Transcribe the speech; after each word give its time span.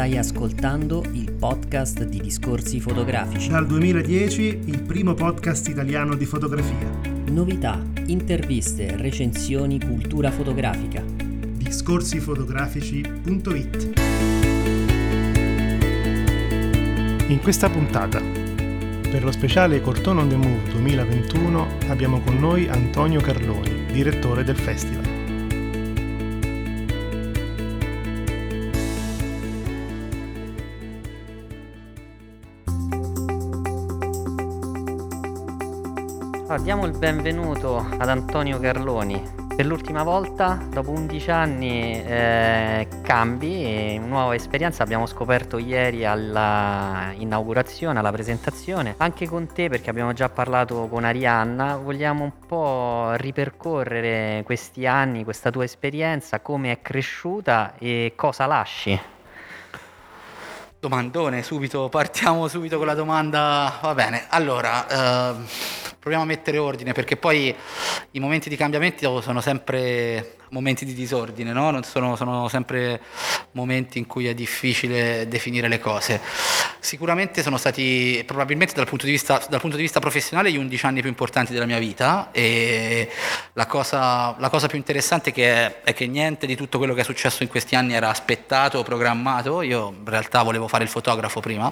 Stai 0.00 0.16
ascoltando 0.16 1.04
il 1.12 1.30
podcast 1.30 2.04
di 2.04 2.22
Discorsi 2.22 2.80
Fotografici. 2.80 3.50
Dal 3.50 3.66
2010 3.66 4.60
il 4.64 4.80
primo 4.80 5.12
podcast 5.12 5.68
italiano 5.68 6.14
di 6.14 6.24
fotografia. 6.24 6.88
Novità, 7.26 7.78
interviste, 8.06 8.96
recensioni, 8.96 9.78
cultura 9.78 10.30
fotografica. 10.30 11.04
Discorsifotografici.it 11.04 14.00
In 17.26 17.40
questa 17.42 17.68
puntata, 17.68 18.22
per 18.22 19.22
lo 19.22 19.32
speciale 19.32 19.82
Cortona 19.82 20.22
on 20.22 20.30
the 20.30 20.36
Move 20.36 20.70
2021, 20.70 21.66
abbiamo 21.88 22.20
con 22.20 22.38
noi 22.38 22.68
Antonio 22.68 23.20
Carloni, 23.20 23.84
direttore 23.92 24.44
del 24.44 24.56
festival. 24.56 25.19
Diamo 36.56 36.84
il 36.84 36.96
benvenuto 36.96 37.76
ad 37.76 38.08
Antonio 38.08 38.58
Carloni. 38.58 39.22
Per 39.54 39.64
l'ultima 39.64 40.02
volta, 40.02 40.58
dopo 40.68 40.90
11 40.90 41.30
anni, 41.30 42.02
eh, 42.02 42.88
cambi, 43.02 43.98
nuova 43.98 44.34
esperienza. 44.34 44.82
Abbiamo 44.82 45.06
scoperto 45.06 45.58
ieri 45.58 46.04
alla 46.04 47.12
inaugurazione, 47.16 48.00
alla 48.00 48.10
presentazione, 48.10 48.94
anche 48.96 49.28
con 49.28 49.46
te, 49.52 49.68
perché 49.68 49.90
abbiamo 49.90 50.12
già 50.12 50.28
parlato 50.28 50.88
con 50.88 51.04
Arianna. 51.04 51.76
Vogliamo 51.76 52.24
un 52.24 52.32
po' 52.46 53.12
ripercorrere 53.12 54.42
questi 54.44 54.86
anni, 54.86 55.22
questa 55.22 55.50
tua 55.50 55.64
esperienza, 55.64 56.40
come 56.40 56.72
è 56.72 56.80
cresciuta 56.82 57.74
e 57.78 58.14
cosa 58.16 58.46
lasci. 58.46 59.00
Domandone, 60.80 61.42
subito, 61.42 61.88
partiamo 61.90 62.48
subito 62.48 62.78
con 62.78 62.86
la 62.86 62.94
domanda. 62.94 63.78
Va 63.82 63.94
bene, 63.94 64.24
allora, 64.30 64.88
eh, 64.88 65.78
proviamo 66.00 66.24
a 66.24 66.26
mettere 66.26 66.56
ordine 66.56 66.92
perché 66.92 67.16
poi 67.16 67.54
i 68.12 68.20
momenti 68.20 68.48
di 68.48 68.56
cambiamento 68.56 69.20
sono 69.20 69.42
sempre 69.42 70.36
momenti 70.48 70.84
di 70.84 70.94
disordine, 70.94 71.52
no? 71.52 71.82
sono, 71.82 72.16
sono, 72.16 72.48
sempre 72.48 73.00
momenti 73.52 73.98
in 73.98 74.06
cui 74.06 74.26
è 74.26 74.34
difficile 74.34 75.28
definire 75.28 75.68
le 75.68 75.78
cose. 75.78 76.20
Sicuramente 76.80 77.42
sono 77.42 77.58
stati, 77.58 78.22
probabilmente 78.26 78.72
dal 78.74 78.86
punto, 78.86 79.04
di 79.04 79.10
vista, 79.10 79.44
dal 79.50 79.60
punto 79.60 79.76
di 79.76 79.82
vista 79.82 80.00
professionale, 80.00 80.50
gli 80.50 80.56
11 80.56 80.86
anni 80.86 81.00
più 81.00 81.10
importanti 81.10 81.52
della 81.52 81.66
mia 81.66 81.78
vita 81.78 82.30
e 82.32 83.10
la 83.52 83.66
cosa, 83.66 84.34
la 84.38 84.48
cosa 84.48 84.66
più 84.66 84.78
interessante 84.78 85.30
che 85.30 85.52
è, 85.52 85.80
è, 85.82 85.92
che 85.92 86.06
niente 86.06 86.46
di 86.46 86.56
tutto 86.56 86.78
quello 86.78 86.94
che 86.94 87.02
è 87.02 87.04
successo 87.04 87.42
in 87.42 87.50
questi 87.50 87.76
anni 87.76 87.92
era 87.92 88.08
aspettato 88.08 88.78
o 88.78 88.82
programmato. 88.82 89.60
Io 89.60 89.88
in 89.88 90.08
realtà 90.08 90.42
volevo 90.42 90.68
fare 90.68 90.82
il 90.84 90.88
fotografo 90.88 91.40
prima, 91.40 91.70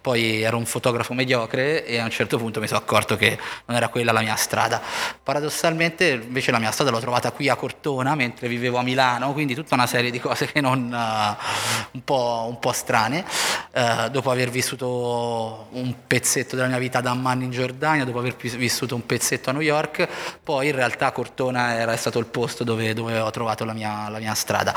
poi 0.00 0.42
ero 0.42 0.56
un 0.56 0.66
fotografo 0.66 1.14
mediocre 1.14 1.86
e 1.86 1.98
a 1.98 2.04
un 2.04 2.10
certo 2.10 2.36
punto 2.36 2.58
mi 2.58 2.66
sono 2.66 2.80
accorto 2.80 3.16
che 3.16 3.38
non 3.66 3.76
era 3.76 3.88
quella 3.88 4.10
la 4.10 4.22
mia 4.22 4.34
strada. 4.34 4.82
Paradossalmente 5.22 6.08
invece 6.08 6.50
la 6.50 6.58
mia 6.58 6.72
strada 6.72 6.90
l'ho 6.90 7.00
trovata 7.00 7.30
qui 7.30 7.48
a 7.48 7.54
Cortona, 7.54 8.16
mentre 8.16 8.48
vivevo 8.48 8.78
a 8.78 8.82
Milano, 8.82 9.32
quindi 9.32 9.54
tutta 9.54 9.74
una 9.74 9.86
serie 9.86 10.10
di 10.10 10.18
cose 10.18 10.50
che 10.50 10.60
non, 10.60 10.84
uh, 10.92 11.92
un, 11.92 12.04
po', 12.04 12.46
un, 12.48 12.58
po', 12.58 12.72
strane. 12.72 13.24
Uh, 13.72 14.08
dopo 14.08 14.30
aver 14.30 14.47
vissuto 14.50 15.66
un 15.70 15.94
pezzetto 16.06 16.56
della 16.56 16.68
mia 16.68 16.78
vita 16.78 16.98
ad 16.98 17.06
Amman 17.06 17.42
in 17.42 17.50
Giordania, 17.50 18.04
dopo 18.04 18.18
aver 18.18 18.36
vissuto 18.36 18.94
un 18.94 19.04
pezzetto 19.06 19.50
a 19.50 19.52
New 19.52 19.62
York, 19.62 20.08
poi 20.42 20.68
in 20.68 20.74
realtà 20.74 21.12
Cortona 21.12 21.74
era 21.74 21.96
stato 21.96 22.18
il 22.18 22.26
posto 22.26 22.64
dove, 22.64 22.94
dove 22.94 23.18
ho 23.18 23.30
trovato 23.30 23.64
la 23.64 23.72
mia, 23.72 24.08
la 24.08 24.18
mia, 24.18 24.34
strada. 24.34 24.74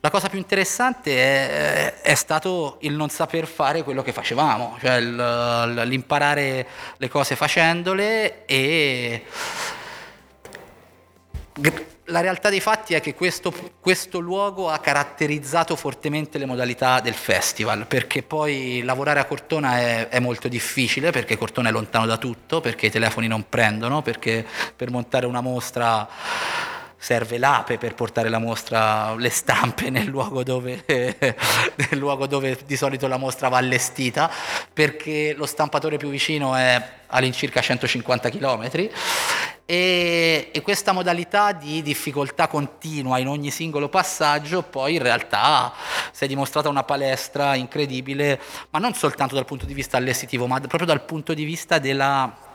La 0.00 0.10
cosa 0.10 0.28
più 0.28 0.38
interessante 0.38 1.14
è, 1.14 2.00
è, 2.00 2.14
stato 2.14 2.78
il 2.80 2.94
non 2.94 3.08
saper 3.10 3.46
fare 3.46 3.82
quello 3.82 4.02
che 4.02 4.12
facevamo, 4.12 4.76
cioè 4.80 4.96
il, 4.96 5.82
l'imparare 5.84 6.66
le 6.96 7.08
cose 7.08 7.36
facendole 7.36 8.44
e 8.46 9.24
la 12.10 12.20
realtà 12.20 12.50
dei 12.50 12.60
fatti 12.60 12.94
è 12.94 13.00
che 13.00 13.14
questo, 13.14 13.52
questo, 13.80 14.18
luogo 14.18 14.68
ha 14.68 14.78
caratterizzato 14.78 15.76
fortemente 15.76 16.38
le 16.38 16.46
modalità 16.46 17.00
del 17.00 17.14
festival, 17.14 17.86
perché 17.86 18.22
poi 18.22 18.82
lavorare 18.84 19.20
a 19.20 19.24
Cortona 19.24 19.78
è, 19.78 20.08
è, 20.08 20.18
molto 20.20 20.48
difficile, 20.48 21.10
perché 21.10 21.38
Cortona 21.38 21.68
è 21.68 21.72
lontano 21.72 22.06
da 22.06 22.16
tutto, 22.16 22.60
perché 22.60 22.86
i 22.86 22.90
telefoni 22.90 23.26
non 23.26 23.48
prendono, 23.48 24.02
perché 24.02 24.44
per 24.76 24.90
montare 24.90 25.26
una 25.26 25.40
mostra 25.40 26.08
serve 27.02 27.38
l'ape 27.38 27.78
per 27.78 27.94
portare 27.94 28.28
la 28.28 28.38
mostra, 28.38 29.14
le 29.14 29.30
stampe 29.30 29.88
nel 29.88 30.06
luogo, 30.06 30.42
dove, 30.42 30.84
nel 30.86 31.98
luogo 31.98 32.26
dove 32.26 32.58
di 32.66 32.76
solito 32.76 33.06
la 33.06 33.16
mostra 33.16 33.48
va 33.48 33.56
allestita, 33.56 34.30
perché 34.72 35.32
lo 35.34 35.46
stampatore 35.46 35.96
più 35.96 36.10
vicino 36.10 36.54
è 36.54 36.82
all'incirca 37.06 37.60
150 37.60 38.28
km 38.28 38.70
e, 39.70 40.48
e, 40.50 40.62
questa 40.62 40.90
modalità 40.90 41.52
di 41.52 41.80
difficoltà 41.80 42.48
continua 42.48 43.18
in 43.18 43.28
ogni 43.28 43.52
singolo 43.52 43.88
passaggio 43.88 44.62
poi 44.62 44.96
in 44.96 45.02
realtà 45.02 45.72
si 46.10 46.24
è 46.24 46.26
dimostrata 46.26 46.68
una 46.68 46.82
palestra 46.82 47.54
incredibile, 47.54 48.40
ma 48.70 48.80
non 48.80 48.94
soltanto 48.94 49.36
dal 49.36 49.44
punto 49.44 49.66
di 49.66 49.74
vista 49.74 49.96
allestitivo, 49.96 50.48
ma 50.48 50.58
proprio 50.58 50.86
dal 50.86 51.04
punto 51.04 51.34
di 51.34 51.44
vista 51.44 51.78
della 51.78 52.48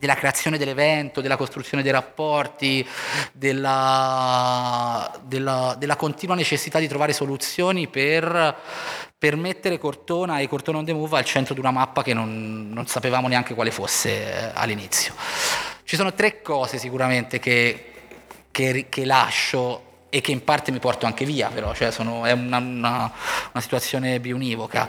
della 0.00 0.14
creazione 0.14 0.56
dell'evento, 0.56 1.20
della 1.20 1.36
costruzione 1.36 1.82
dei 1.82 1.92
rapporti, 1.92 2.86
della, 3.32 5.12
della, 5.22 5.76
della 5.76 5.96
continua 5.96 6.34
necessità 6.34 6.78
di 6.78 6.88
trovare 6.88 7.12
soluzioni 7.12 7.86
per, 7.86 8.56
per, 9.18 9.36
mettere 9.36 9.78
Cortona 9.78 10.38
e 10.38 10.48
Cortona 10.48 10.78
on 10.78 10.86
the 10.86 10.94
Move 10.94 11.18
al 11.18 11.24
centro 11.26 11.52
di 11.52 11.60
una 11.60 11.70
mappa 11.70 12.02
che 12.02 12.14
non, 12.14 12.70
non 12.72 12.86
sapevamo 12.86 13.28
neanche 13.28 13.52
quale 13.52 13.70
fosse 13.70 14.10
eh, 14.10 14.50
all'inizio. 14.54 15.12
Ci 15.90 15.96
sono 15.96 16.14
tre 16.14 16.40
cose 16.40 16.78
sicuramente 16.78 17.40
che, 17.40 17.90
che, 18.52 18.86
che 18.88 19.04
lascio 19.04 20.04
e 20.08 20.20
che 20.20 20.30
in 20.30 20.44
parte 20.44 20.70
mi 20.70 20.78
porto 20.78 21.04
anche 21.04 21.24
via, 21.24 21.48
però 21.48 21.74
cioè 21.74 21.90
sono, 21.90 22.24
è 22.24 22.30
una, 22.30 22.58
una, 22.58 23.12
una, 23.50 23.60
situazione 23.60 24.20
biunivoca. 24.20 24.88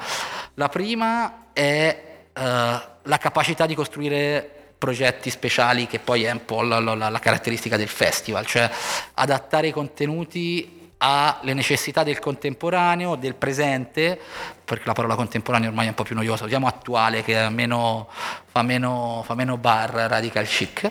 La 0.53 0.69
prima 0.69 1.47
è 1.53 2.25
uh, 2.31 2.41
la 2.41 3.17
capacità 3.19 3.65
di 3.65 3.73
costruire 3.73 4.47
progetti 4.77 5.31
speciali 5.31 5.87
che 5.87 5.97
poi 5.97 6.25
è 6.25 6.29
un 6.29 6.45
po' 6.45 6.61
la, 6.61 6.77
la, 6.77 7.09
la 7.09 7.19
caratteristica 7.19 7.77
del 7.77 7.87
festival, 7.87 8.45
cioè 8.45 8.69
adattare 9.15 9.69
i 9.69 9.71
contenuti 9.71 10.80
alle 11.03 11.53
necessità 11.53 12.03
del 12.03 12.19
contemporaneo, 12.19 13.15
del 13.15 13.33
presente, 13.33 14.19
perché 14.63 14.83
la 14.85 14.93
parola 14.93 15.15
contemporaneo 15.15 15.69
ormai 15.69 15.85
è 15.85 15.89
un 15.89 15.95
po' 15.95 16.03
più 16.03 16.13
noiosa, 16.13 16.45
usiamo 16.45 16.67
attuale 16.67 17.23
che 17.23 17.49
meno, 17.49 18.07
fa, 18.51 18.61
meno, 18.61 19.23
fa, 19.25 19.33
meno, 19.33 19.57
bar 19.57 19.89
radical 19.89 20.45
chic, 20.45 20.89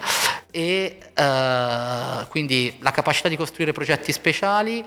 e 0.51 0.99
uh, 1.17 2.27
quindi 2.27 2.77
la 2.81 2.91
capacità 2.91 3.29
di 3.29 3.37
costruire 3.37 3.71
progetti 3.71 4.11
speciali, 4.11 4.81
uh, 4.81 4.85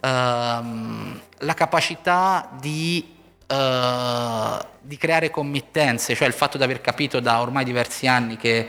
la 0.00 1.54
capacità 1.54 2.48
di 2.58 3.14
uh, 3.48 4.70
di 4.84 4.96
creare 4.96 5.30
committenze, 5.30 6.14
cioè 6.14 6.26
il 6.26 6.34
fatto 6.34 6.56
di 6.56 6.64
aver 6.64 6.80
capito 6.80 7.20
da 7.20 7.40
ormai 7.40 7.64
diversi 7.64 8.06
anni 8.06 8.36
che, 8.36 8.68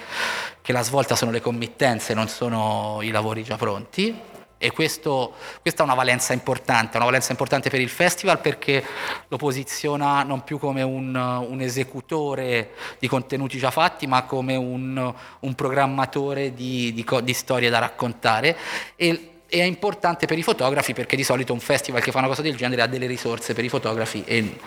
che 0.61 0.71
la 0.71 0.83
svolta 0.83 1.15
sono 1.15 1.31
le 1.31 1.41
committenze, 1.41 2.13
non 2.13 2.27
sono 2.27 2.99
i 3.01 3.09
lavori 3.09 3.43
già 3.43 3.55
pronti. 3.55 4.31
E 4.57 4.71
questo, 4.71 5.33
questa 5.61 5.81
è 5.81 5.85
una 5.85 5.93
valenza 5.93 6.31
importante, 6.31 6.95
una 6.95 7.05
valenza 7.05 7.31
importante 7.31 7.69
per 7.69 7.81
il 7.81 7.89
festival 7.89 8.39
perché 8.39 8.83
lo 9.27 9.35
posiziona 9.35 10.23
non 10.23 10.43
più 10.43 10.57
come 10.57 10.81
un, 10.81 11.13
un 11.15 11.59
esecutore 11.59 12.71
di 12.97 13.07
contenuti 13.07 13.57
già 13.57 13.71
fatti, 13.71 14.07
ma 14.07 14.23
come 14.23 14.55
un, 14.55 15.13
un 15.39 15.53
programmatore 15.55 16.53
di, 16.53 16.93
di, 16.93 17.05
di 17.23 17.33
storie 17.33 17.69
da 17.69 17.79
raccontare. 17.79 18.57
E, 18.95 19.29
e 19.47 19.59
è 19.59 19.63
importante 19.65 20.25
per 20.25 20.37
i 20.37 20.43
fotografi 20.43 20.93
perché 20.93 21.15
di 21.15 21.23
solito 21.23 21.53
un 21.53 21.59
festival 21.59 22.01
che 22.01 22.11
fa 22.11 22.19
una 22.19 22.27
cosa 22.27 22.41
del 22.41 22.55
genere 22.55 22.81
ha 22.81 22.87
delle 22.87 23.05
risorse 23.05 23.53
per 23.53 23.63
i 23.63 23.69
fotografi 23.69 24.23
e, 24.25 24.59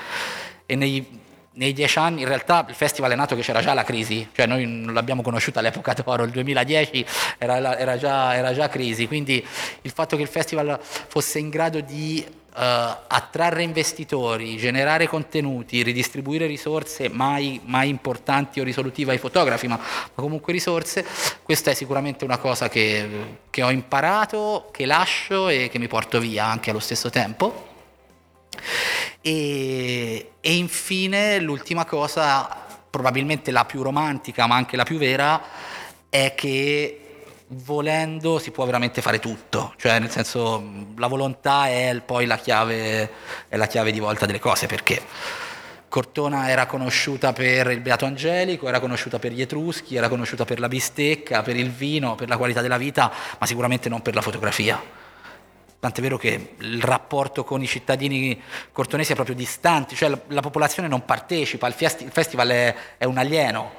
e 0.65 0.77
nei, 0.77 1.25
nei 1.56 1.73
dieci 1.73 1.99
anni, 1.99 2.23
in 2.23 2.29
realtà 2.29 2.64
il 2.69 2.75
festival 2.75 3.12
è 3.12 3.14
nato 3.14 3.35
che 3.35 3.43
c'era 3.43 3.61
già 3.61 3.73
la 3.73 3.85
crisi, 3.85 4.29
cioè 4.35 4.47
noi 4.47 4.67
non 4.67 4.93
l'abbiamo 4.93 5.23
conosciuta 5.23 5.61
all'epoca 5.61 5.94
d'oro, 5.94 6.25
il 6.25 6.31
2010 6.31 7.06
era, 7.38 7.79
era, 7.79 7.97
già, 7.97 8.35
era 8.35 8.53
già 8.53 8.69
crisi, 8.69 9.06
quindi 9.06 9.44
il 9.82 9.91
fatto 9.91 10.17
che 10.17 10.23
il 10.23 10.29
festival 10.29 10.79
fosse 10.81 11.38
in 11.38 11.50
grado 11.50 11.81
di 11.81 12.44
Uh, 12.56 12.58
attrarre 13.08 13.62
investitori, 13.62 14.56
generare 14.56 15.06
contenuti, 15.06 15.82
ridistribuire 15.82 16.47
risorse 16.47 17.11
mai, 17.11 17.61
mai, 17.62 17.91
importanti 17.91 18.61
o 18.61 18.64
risolutive 18.64 19.12
ai 19.12 19.19
fotografi, 19.19 19.67
ma, 19.67 19.76
ma, 19.76 20.08
comunque 20.14 20.55
risorse, 20.55 21.05
questa 21.43 21.73
è 21.73 21.75
sicuramente 21.75 22.25
una 22.25 22.38
cosa 22.38 22.70
che, 22.70 23.43
che 23.50 23.62
ho 23.62 23.70
imparato, 23.70 24.70
che 24.73 24.87
lascio 24.87 25.50
e 25.50 25.69
che 25.70 25.79
mi 25.79 25.87
porto 25.87 26.19
via 26.19 26.47
anche 26.47 26.70
allo 26.70 26.79
stesso 26.79 27.11
tempo. 27.11 27.75
E, 29.20 30.32
e 30.41 30.55
infine 30.55 31.38
l'ultima 31.41 31.85
cosa, 31.85 32.64
probabilmente 32.91 33.50
la 33.50 33.64
più 33.64 33.82
romantica 33.82 34.47
ma 34.47 34.56
anche 34.56 34.76
la 34.76 34.85
più 34.85 34.99
vera, 34.99 35.43
è 36.08 36.35
che 36.35 37.00
volendo 37.49 38.38
si 38.38 38.50
può 38.50 38.64
veramente 38.64 39.00
fare 39.03 39.19
tutto, 39.20 39.75
cioè 39.76 39.99
nel 40.00 40.11
senso 40.11 40.62
la 40.97 41.06
volontà 41.06 41.69
è 41.69 42.00
poi 42.05 42.26
la 42.26 42.37
chiave, 42.37 43.11
è 43.49 43.56
la 43.56 43.67
chiave 43.67 43.93
di 43.93 44.00
volta 44.00 44.26
delle 44.26 44.41
cose 44.41 44.67
perché 44.67 45.00
Cortona 45.88 46.50
era 46.50 46.67
conosciuta 46.67 47.32
per 47.32 47.70
il 47.70 47.81
Beato 47.81 48.05
Angelico, 48.05 48.69
era 48.69 48.81
conosciuta 48.81 49.19
per 49.19 49.32
gli 49.32 49.41
Etruschi, 49.41 49.97
era 49.97 50.08
conosciuta 50.08 50.44
per 50.44 50.58
la 50.58 50.69
bistecca, 50.69 51.43
per 51.43 51.56
il 51.56 51.70
vino, 51.70 52.17
per 52.17 52.29
la 52.29 52.37
qualità 52.37 52.61
della 52.61 52.76
vita, 52.76 53.11
ma 53.38 53.47
sicuramente 53.47 53.88
non 53.88 54.03
per 54.03 54.14
la 54.14 54.20
fotografia. 54.20 55.05
Tant'è 55.87 56.00
vero 56.03 56.19
che 56.19 56.55
il 56.59 56.83
rapporto 56.83 57.44
con 57.44 57.62
i 57.62 57.67
cittadini 57.69 58.43
cortonesi 58.73 59.12
è 59.12 59.15
proprio 59.15 59.37
distante, 59.37 59.94
cioè 59.94 60.09
la, 60.09 60.19
la 60.31 60.41
popolazione 60.41 60.88
non 60.88 61.05
partecipa, 61.05 61.69
il, 61.69 61.75
festi- 61.75 62.03
il 62.03 62.11
festival 62.11 62.49
è, 62.49 62.75
è 62.99 63.05
un 63.05 63.19
alieno 63.19 63.71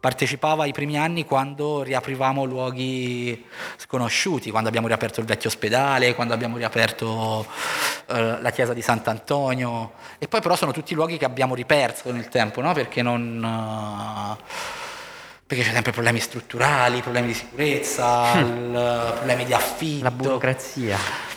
partecipava 0.00 0.64
ai 0.64 0.72
primi 0.72 0.98
anni 0.98 1.24
quando 1.24 1.82
riaprivamo 1.82 2.44
luoghi 2.44 3.44
sconosciuti, 3.76 4.50
quando 4.50 4.68
abbiamo 4.68 4.88
riaperto 4.88 5.20
il 5.20 5.26
vecchio 5.26 5.48
ospedale, 5.48 6.16
quando 6.16 6.34
abbiamo 6.34 6.56
riaperto 6.56 7.46
eh, 8.06 8.40
la 8.40 8.50
chiesa 8.50 8.74
di 8.74 8.82
Sant'Antonio 8.82 9.92
e 10.18 10.26
poi 10.26 10.40
però 10.40 10.56
sono 10.56 10.72
tutti 10.72 10.92
luoghi 10.94 11.18
che 11.18 11.24
abbiamo 11.24 11.54
riperso 11.54 12.10
nel 12.10 12.28
tempo, 12.28 12.60
no? 12.60 12.72
perché, 12.72 13.00
non, 13.00 13.40
uh, 13.42 14.42
perché 15.46 15.62
c'è 15.62 15.72
sempre 15.72 15.92
problemi 15.92 16.18
strutturali, 16.18 17.00
problemi 17.00 17.28
di 17.28 17.34
sicurezza, 17.34 18.38
il, 18.38 19.12
problemi 19.16 19.44
di 19.44 19.52
affitto. 19.52 20.02
La 20.02 20.10
burocrazia. 20.10 21.27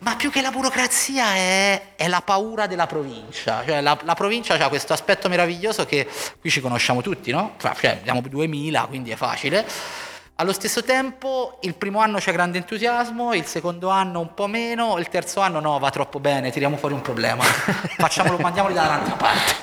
Ma 0.00 0.14
più 0.14 0.30
che 0.30 0.40
la 0.40 0.50
burocrazia 0.50 1.34
è, 1.34 1.94
è 1.96 2.06
la 2.06 2.20
paura 2.20 2.68
della 2.68 2.86
provincia. 2.86 3.64
Cioè, 3.66 3.80
la, 3.80 3.98
la, 4.02 4.14
provincia 4.14 4.54
ha 4.54 4.68
questo 4.68 4.92
aspetto 4.92 5.28
meraviglioso 5.28 5.86
che 5.86 6.08
qui 6.40 6.50
ci 6.50 6.60
conosciamo 6.60 7.02
tutti, 7.02 7.32
no? 7.32 7.56
Cioè, 7.58 7.98
abbiamo 7.98 8.20
2000, 8.20 8.82
quindi 8.82 9.10
è 9.10 9.16
facile. 9.16 9.66
Allo 10.40 10.52
stesso 10.52 10.84
tempo, 10.84 11.58
il 11.62 11.74
primo 11.74 11.98
anno 11.98 12.18
c'è 12.18 12.30
grande 12.30 12.58
entusiasmo, 12.58 13.34
il 13.34 13.44
secondo 13.44 13.88
anno 13.88 14.20
un 14.20 14.34
po' 14.34 14.46
meno, 14.46 14.96
il 14.98 15.08
terzo 15.08 15.40
anno 15.40 15.58
no, 15.58 15.80
va 15.80 15.90
troppo 15.90 16.20
bene, 16.20 16.52
tiriamo 16.52 16.76
fuori 16.76 16.94
un 16.94 17.02
problema, 17.02 17.42
Facciamolo, 17.98 18.38
mandiamoli 18.38 18.74
da 18.74 18.82
un'altra 18.82 19.14
parte. 19.14 19.54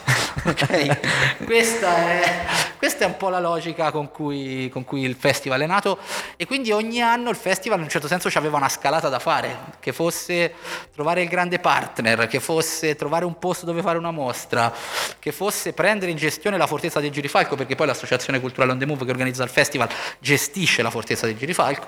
ok? 0.43 1.45
Questa 1.45 1.95
è, 1.95 2.45
questa 2.85 3.05
è, 3.05 3.07
un 3.07 3.17
po' 3.17 3.29
la 3.29 3.39
logica 3.39 3.89
con 3.89 4.11
cui, 4.11 4.69
con 4.69 4.85
cui, 4.85 5.01
il 5.01 5.15
festival 5.15 5.59
è 5.61 5.65
nato 5.65 5.97
e 6.35 6.45
quindi 6.45 6.71
ogni 6.71 7.01
anno 7.01 7.31
il 7.31 7.35
festival 7.35 7.79
in 7.79 7.85
un 7.85 7.89
certo 7.89 8.07
senso 8.07 8.29
aveva 8.35 8.57
una 8.57 8.69
scalata 8.69 9.09
da 9.09 9.17
fare, 9.17 9.57
che 9.79 9.91
fosse 9.91 10.53
trovare 10.93 11.23
il 11.23 11.27
grande 11.27 11.57
partner, 11.57 12.27
che 12.27 12.39
fosse 12.39 12.95
trovare 12.95 13.25
un 13.25 13.39
posto 13.39 13.65
dove 13.65 13.81
fare 13.81 13.97
una 13.97 14.11
mostra, 14.11 14.71
che 15.17 15.31
fosse 15.31 15.73
prendere 15.73 16.11
in 16.11 16.17
gestione 16.17 16.57
la 16.57 16.67
fortezza 16.67 16.99
del 16.99 17.09
Girifalco, 17.09 17.55
perché 17.55 17.73
poi 17.73 17.87
l'associazione 17.87 18.39
culturale 18.39 18.73
On 18.73 18.77
The 18.77 18.85
Move 18.85 19.03
che 19.03 19.09
organizza 19.09 19.41
il 19.41 19.49
festival 19.49 19.89
gestisce 20.19 20.83
la 20.83 20.91
fortezza 20.91 21.25
del 21.25 21.37
Girifalco. 21.37 21.87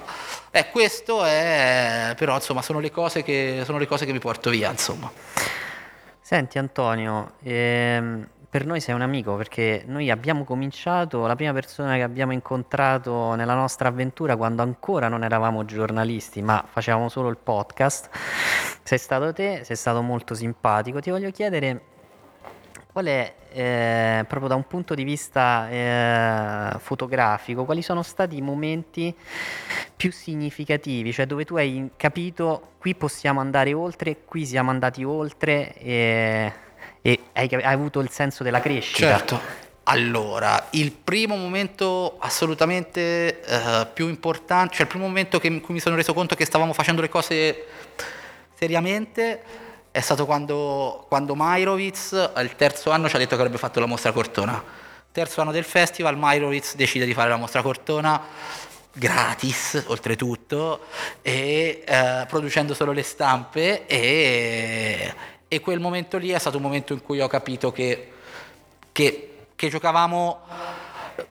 Eh, 0.49 0.71
questo 0.71 1.23
è, 1.23 2.15
però 2.17 2.33
insomma, 2.33 2.63
sono 2.63 2.79
le 2.79 2.89
cose 2.89 3.21
che, 3.21 3.61
sono 3.65 3.77
le 3.77 3.85
cose 3.85 4.07
che 4.07 4.13
mi 4.13 4.19
porto 4.19 4.49
via, 4.49 4.71
insomma. 4.71 5.11
Senti 6.19 6.57
Antonio, 6.57 7.35
ehm, 7.43 8.27
per 8.57 8.65
noi 8.65 8.81
sei 8.81 8.95
un 8.95 9.01
amico 9.01 9.35
perché 9.35 9.83
noi 9.85 10.09
abbiamo 10.09 10.43
cominciato, 10.43 11.27
la 11.27 11.35
prima 11.35 11.53
persona 11.53 11.93
che 11.93 12.01
abbiamo 12.01 12.33
incontrato 12.33 13.35
nella 13.35 13.53
nostra 13.53 13.89
avventura 13.89 14.35
quando 14.35 14.63
ancora 14.63 15.09
non 15.09 15.23
eravamo 15.23 15.63
giornalisti 15.63 16.41
ma 16.41 16.65
facevamo 16.67 17.07
solo 17.07 17.29
il 17.29 17.37
podcast, 17.37 18.09
sei 18.81 18.97
stato 18.97 19.31
te, 19.31 19.61
sei 19.63 19.75
stato 19.75 20.01
molto 20.01 20.33
simpatico. 20.33 20.99
Ti 20.99 21.11
voglio 21.11 21.29
chiedere 21.29 21.81
qual 22.91 23.05
è, 23.05 23.35
eh, 23.51 24.25
proprio 24.27 24.49
da 24.49 24.55
un 24.55 24.65
punto 24.65 24.95
di 24.95 25.03
vista 25.03 25.69
eh, 25.69 26.79
fotografico, 26.79 27.63
quali 27.63 27.83
sono 27.83 28.01
stati 28.01 28.37
i 28.37 28.41
momenti 28.41 29.15
più 29.95 30.11
significativi, 30.11 31.13
cioè 31.13 31.27
dove 31.27 31.45
tu 31.45 31.57
hai 31.57 31.91
capito 31.95 32.71
qui 32.79 32.95
possiamo 32.95 33.39
andare 33.39 33.73
oltre, 33.73 34.23
qui 34.25 34.47
siamo 34.47 34.71
andati 34.71 35.03
oltre. 35.03 35.75
E 35.75 36.53
e 37.01 37.19
hai, 37.33 37.47
hai 37.51 37.73
avuto 37.73 37.99
il 37.99 38.09
senso 38.09 38.43
della 38.43 38.59
crescita. 38.59 39.17
Certo. 39.17 39.65
Allora, 39.83 40.67
il 40.71 40.91
primo 40.91 41.37
momento 41.37 42.17
assolutamente 42.19 43.41
uh, 43.47 43.87
più 43.93 44.09
importante, 44.09 44.73
cioè 44.73 44.81
il 44.81 44.87
primo 44.89 45.07
momento 45.07 45.39
in 45.43 45.61
cui 45.61 45.73
mi 45.73 45.79
sono 45.79 45.95
reso 45.95 46.13
conto 46.13 46.35
che 46.35 46.43
stavamo 46.43 46.73
facendo 46.73 47.01
le 47.01 47.07
cose 47.07 47.65
seriamente 48.57 49.41
è 49.97 50.01
stato 50.01 50.25
quando, 50.25 51.05
quando 51.07 51.33
Mairovic, 51.33 52.31
al 52.33 52.55
terzo 52.55 52.91
anno, 52.91 53.09
ci 53.09 53.15
ha 53.15 53.17
detto 53.17 53.35
che 53.35 53.41
avrebbe 53.41 53.57
fatto 53.57 53.79
la 53.79 53.87
mostra 53.87 54.11
Cortona. 54.11 54.63
Terzo 55.11 55.41
anno 55.41 55.51
del 55.51 55.63
festival, 55.63 56.17
Mairovic 56.17 56.75
decide 56.75 57.05
di 57.05 57.13
fare 57.13 57.29
la 57.29 57.37
mostra 57.37 57.63
Cortona 57.63 58.21
gratis 58.91 59.83
oltretutto 59.87 60.85
e 61.21 61.83
uh, 61.87 62.27
producendo 62.27 62.73
solo 62.73 62.91
le 62.91 63.03
stampe 63.03 63.87
e 63.87 65.13
e 65.47 65.59
quel 65.59 65.79
momento 65.79 66.17
lì 66.17 66.29
è 66.29 66.39
stato 66.39 66.57
un 66.57 66.63
momento 66.63 66.93
in 66.93 67.01
cui 67.01 67.21
ho 67.21 67.27
capito 67.27 67.71
che, 67.71 68.11
che, 68.91 69.45
che 69.55 69.69
giocavamo, 69.69 70.39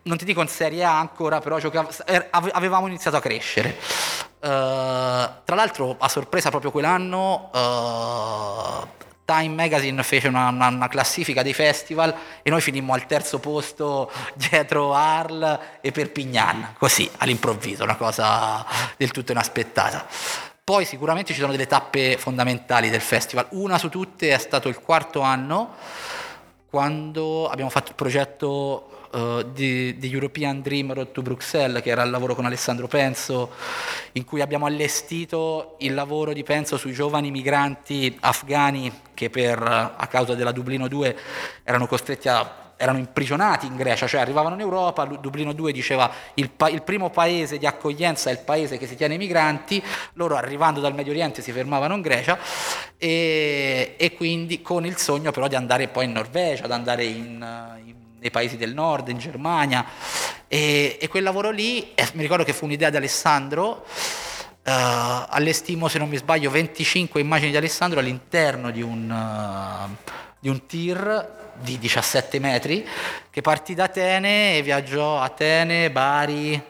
non 0.03 0.17
ti 0.17 0.25
dico 0.25 0.41
in 0.41 0.49
Serie 0.49 0.85
A 0.85 0.99
ancora, 0.99 1.41
però 1.41 1.59
giocav- 1.59 2.03
er, 2.07 2.29
avevamo 2.31 2.87
iniziato 2.87 3.17
a 3.17 3.21
crescere. 3.21 3.77
Uh, 4.39 5.43
tra 5.45 5.55
l'altro, 5.55 5.97
a 5.99 6.09
sorpresa, 6.09 6.51
proprio 6.51 6.71
quell'anno, 6.71 7.51
uh, 7.53 8.89
Time 9.25 9.55
Magazine 9.55 10.01
fece 10.05 10.29
una, 10.29 10.49
una, 10.49 10.69
una, 10.69 10.89
classifica 10.89 11.43
dei 11.43 11.53
festival 11.53 12.15
e 12.43 12.49
noi 12.49 12.61
finimmo 12.61 12.95
al 12.95 13.07
terzo 13.07 13.41
posto 13.41 14.11
dietro 14.35 14.95
Arles 14.95 15.59
e 15.81 15.91
Perpignan, 15.91 16.75
così 16.79 17.11
all'improvviso, 17.19 17.83
una 17.83 17.97
cosa 17.97 18.65
del 18.97 19.11
tutto 19.11 19.33
inaspettata. 19.33 20.07
Poi 20.69 20.85
sicuramente 20.85 21.33
ci 21.33 21.39
sono 21.39 21.53
delle 21.53 21.69
tappe 21.69 22.17
fondamentali 22.19 22.91
del 22.91 23.01
festival. 23.01 23.47
Una 23.51 23.79
su 23.79 23.89
tutte 23.89 24.31
è 24.31 24.39
stato 24.39 24.69
il 24.69 24.81
quarto 24.81 25.21
anno, 25.21 25.77
quando 26.69 27.49
abbiamo 27.49 27.71
fatto 27.71 27.91
il 27.91 27.95
progetto 27.95 29.07
uh, 29.13 29.43
di, 29.53 29.97
di, 29.97 30.13
European 30.13 30.63
Dream 30.63 30.93
Road 30.93 31.13
to 31.13 31.23
Bruxelles, 31.23 31.81
che 31.85 31.91
era 31.91 32.03
il 32.03 32.11
lavoro 32.11 32.35
con 32.35 32.47
Alessandro 32.47 32.89
Penso, 32.89 33.53
in 34.15 34.25
cui 34.25 34.41
abbiamo 34.41 34.67
allestito 34.67 35.77
il 35.79 35.95
lavoro 35.95 36.33
di 36.33 36.43
Penso 36.43 36.77
sui 36.77 36.93
giovani 36.93 37.31
migranti 37.31 38.19
afghani 38.23 39.03
che 39.15 39.31
per, 39.31 39.63
a 39.63 40.07
causa 40.09 40.35
della 40.35 40.51
Dublino 40.51 40.89
2 40.89 41.17
erano 41.63 41.87
costretti 41.87 42.29
a 42.29 42.66
erano 42.77 42.99
imprigionati 42.99 43.67
in 43.67 43.77
Grecia, 43.77 44.07
cioè 44.07 44.21
arrivavano 44.21 44.55
in 44.55 44.61
Europa, 44.61 45.05
Dublino 45.05 45.53
2 45.53 45.73
diceva 45.73 46.11
il, 46.35 46.51
pa- 46.51 46.69
il 46.69 46.83
primo 46.83 47.11
paese 47.11 47.59
di 47.59 47.67
accoglienza 47.67 48.29
è 48.29 48.33
il 48.33 48.41
paese 48.41 48.77
che 48.77 48.87
si 48.87 48.97
tiene 48.97 49.15
i 49.15 49.19
migranti, 49.19 49.83
loro 50.15 50.37
arrivando 50.37 50.81
dal 50.81 50.95
Medio 50.95 51.13
Oriente 51.13 51.41
si 51.41 51.53
fermavano 51.53 51.95
in 51.95 52.03
Grecia 52.03 52.39
e, 52.99 53.95
e 53.97 54.13
quindi 54.15 54.61
con 54.61 54.85
il 54.85 54.97
sogno 54.97 55.31
però 55.31 55.49
di 55.49 55.55
andare 55.55 55.89
poi 55.89 56.05
in 56.05 56.13
Norvegia, 56.13 56.65
ad 56.65 56.71
andare 56.71 57.05
in, 57.05 57.75
in, 57.85 57.95
nei 58.19 58.31
paesi 58.31 58.59
del 58.59 58.75
nord, 58.75 59.09
in 59.09 59.19
Germania 59.19 59.85
e, 60.47 60.99
e 61.01 61.09
quel 61.09 61.23
lavoro 61.23 61.51
lì, 61.51 61.95
eh, 61.95 62.09
mi 62.13 62.23
ricordo 62.23 62.45
che 62.45 62.53
fu 62.53 62.67
un'idea 62.67 62.91
di 62.91 62.97
Alessandro, 62.97 63.85
Uh, 64.67 65.23
allestimo, 65.29 65.87
se 65.87 65.99
non 65.99 66.09
mi 66.09 66.17
sbaglio, 66.17 66.51
25 66.51 67.21
immagini 67.21 67.53
di 67.53 67.57
Alessandro 67.57 68.01
all'interno 68.01 68.73
di 68.73 68.83
un, 68.83 69.09
uh, 69.09 70.11
di 70.41 70.49
un 70.49 70.67
tir 70.67 71.46
di 71.61 71.79
17 71.79 72.39
metri 72.39 72.87
che 73.31 73.41
partì 73.41 73.75
da 73.75 73.85
Atene 73.85 74.57
e 74.57 74.63
viaggiò 74.63 75.21
Atene, 75.21 75.91
Bari, 75.91 76.63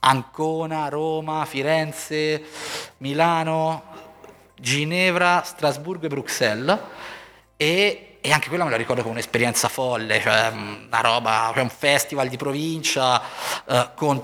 Ancona, 0.00 0.88
Roma, 0.88 1.44
Firenze, 1.44 2.42
Milano, 2.98 3.82
Ginevra, 4.54 5.42
Strasburgo 5.42 6.06
e 6.06 6.08
Bruxelles. 6.08 6.78
E, 7.56 8.18
e, 8.20 8.32
anche 8.32 8.48
quella 8.48 8.64
me 8.64 8.70
la 8.70 8.76
ricordo 8.76 9.02
come 9.02 9.14
un'esperienza 9.14 9.68
folle, 9.68 10.20
cioè 10.20 10.50
una 10.52 11.00
roba, 11.00 11.50
cioè 11.52 11.62
un 11.62 11.70
festival 11.70 12.28
di 12.28 12.36
provincia 12.36 13.20
eh, 13.66 13.90
con 13.94 14.22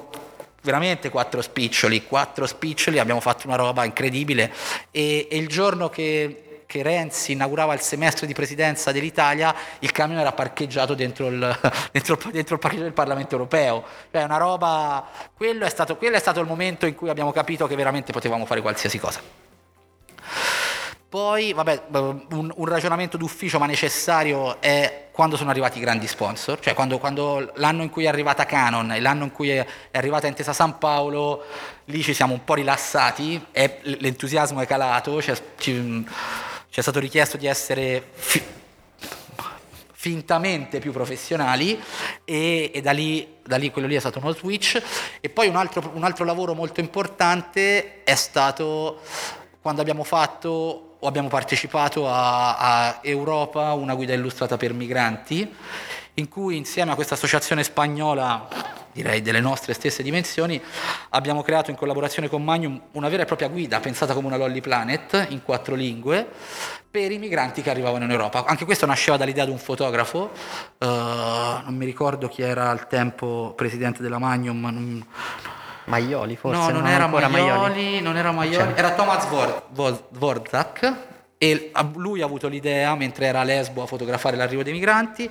veramente 0.62 1.10
quattro 1.10 1.42
spiccioli, 1.42 2.06
quattro 2.06 2.46
spiccioli, 2.46 2.98
abbiamo 2.98 3.20
fatto 3.20 3.46
una 3.46 3.56
roba 3.56 3.84
incredibile. 3.84 4.52
E, 4.90 5.28
e 5.30 5.36
il 5.36 5.48
giorno 5.48 5.88
che 5.90 6.43
che 6.66 6.82
Renzi 6.82 7.32
inaugurava 7.32 7.74
il 7.74 7.80
semestre 7.80 8.26
di 8.26 8.32
presidenza 8.32 8.92
dell'Italia, 8.92 9.54
il 9.80 9.92
camion 9.92 10.20
era 10.20 10.32
parcheggiato 10.32 10.94
dentro 10.94 11.26
il, 11.26 11.58
dentro, 11.92 12.18
dentro 12.30 12.54
il 12.54 12.60
parcheggio 12.60 12.82
del 12.82 12.92
Parlamento 12.92 13.34
europeo. 13.34 13.84
Cioè 14.10 14.24
una 14.24 14.36
roba... 14.36 15.06
Quello 15.34 15.64
è, 15.64 15.70
stato, 15.70 15.96
quello 15.96 16.16
è 16.16 16.20
stato 16.20 16.40
il 16.40 16.46
momento 16.46 16.86
in 16.86 16.94
cui 16.94 17.08
abbiamo 17.08 17.32
capito 17.32 17.66
che 17.66 17.76
veramente 17.76 18.12
potevamo 18.12 18.46
fare 18.46 18.60
qualsiasi 18.60 18.98
cosa. 18.98 19.20
Poi, 21.14 21.52
vabbè, 21.52 21.82
un, 21.92 22.52
un, 22.56 22.64
ragionamento 22.66 23.16
d'ufficio 23.16 23.60
ma 23.60 23.66
necessario 23.66 24.60
è 24.60 25.10
quando 25.12 25.36
sono 25.36 25.50
arrivati 25.50 25.78
i 25.78 25.80
grandi 25.80 26.08
sponsor, 26.08 26.58
cioè 26.58 26.74
quando, 26.74 26.98
quando, 26.98 27.52
l'anno 27.54 27.84
in 27.84 27.90
cui 27.90 28.02
è 28.02 28.08
arrivata 28.08 28.46
Canon 28.46 28.90
e 28.90 29.00
l'anno 29.00 29.22
in 29.22 29.30
cui 29.30 29.50
è, 29.50 29.64
è 29.92 29.96
arrivata 29.96 30.26
Intesa 30.26 30.52
San 30.52 30.76
Paolo, 30.76 31.44
lì 31.84 32.02
ci 32.02 32.14
siamo 32.14 32.32
un 32.32 32.42
po' 32.42 32.54
rilassati, 32.54 33.46
è, 33.52 33.78
l'entusiasmo 33.82 34.60
è 34.60 34.66
calato, 34.66 35.22
cioè, 35.22 35.40
ci, 35.56 36.04
ci 36.74 36.80
è 36.80 36.82
stato 36.82 36.98
richiesto 36.98 37.36
di 37.36 37.46
essere 37.46 38.04
fi- 38.14 38.42
fintamente 39.92 40.80
più 40.80 40.90
professionali 40.90 41.80
e, 42.24 42.72
e 42.74 42.80
da, 42.80 42.90
lì, 42.90 43.36
da, 43.46 43.58
lì, 43.58 43.70
quello 43.70 43.86
lì 43.86 43.94
è 43.94 44.00
stato 44.00 44.18
uno 44.18 44.32
switch. 44.32 44.82
E 45.20 45.28
poi 45.28 45.46
un 45.46 45.54
altro, 45.54 45.92
un 45.94 46.02
altro 46.02 46.24
lavoro 46.24 46.52
molto 46.52 46.80
importante 46.80 48.02
è 48.02 48.16
stato 48.16 49.02
quando 49.60 49.82
abbiamo 49.82 50.02
fatto 50.02 50.96
o 50.98 51.06
abbiamo 51.06 51.28
partecipato 51.28 52.08
a, 52.08 52.56
a 52.56 52.98
Europa, 53.02 53.72
una 53.74 53.94
guida 53.94 54.14
illustrata 54.14 54.56
per 54.56 54.72
migranti 54.72 55.54
in 56.14 56.28
cui 56.28 56.56
insieme 56.56 56.90
a 56.90 56.96
questa 56.96 57.14
associazione 57.14 57.62
spagnola 57.62 58.48
direi 58.94 59.20
delle 59.20 59.40
nostre 59.40 59.74
stesse 59.74 60.02
dimensioni, 60.02 60.60
abbiamo 61.10 61.42
creato 61.42 61.70
in 61.70 61.76
collaborazione 61.76 62.28
con 62.28 62.42
Magnum 62.42 62.80
una 62.92 63.08
vera 63.08 63.24
e 63.24 63.26
propria 63.26 63.48
guida 63.48 63.80
pensata 63.80 64.14
come 64.14 64.28
una 64.28 64.36
Lolly 64.36 64.60
Planet 64.60 65.26
in 65.30 65.42
quattro 65.42 65.74
lingue 65.74 66.26
per 66.90 67.10
i 67.10 67.18
migranti 67.18 67.60
che 67.60 67.70
arrivavano 67.70 68.04
in 68.04 68.10
Europa. 68.12 68.44
Anche 68.46 68.64
questo 68.64 68.86
nasceva 68.86 69.16
dall'idea 69.16 69.44
di 69.44 69.50
un 69.50 69.58
fotografo, 69.58 70.30
uh, 70.78 70.86
non 70.86 71.74
mi 71.74 71.84
ricordo 71.84 72.28
chi 72.28 72.42
era 72.42 72.70
al 72.70 72.86
tempo 72.86 73.52
presidente 73.56 74.00
della 74.00 74.18
Magnum. 74.18 74.60
Non... 74.60 75.06
Maioli 75.86 76.36
forse? 76.36 76.58
No, 76.58 76.70
non, 76.70 76.82
non 76.82 76.86
era 76.90 77.06
Maioli, 77.08 77.32
Maioli, 77.32 78.00
non 78.00 78.16
era 78.16 78.32
Maioli, 78.32 78.54
cioè. 78.54 78.72
era 78.74 78.92
Thomas 78.92 79.28
Dvorak, 80.08 80.96
e 81.44 81.70
lui 81.96 82.22
ha 82.22 82.24
avuto 82.24 82.48
l'idea 82.48 82.94
mentre 82.94 83.26
era 83.26 83.40
a 83.40 83.44
Lesbo 83.44 83.82
a 83.82 83.86
fotografare 83.86 84.34
l'arrivo 84.34 84.62
dei 84.62 84.72
migranti 84.72 85.28